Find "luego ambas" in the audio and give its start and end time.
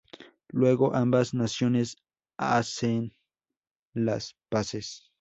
0.49-1.35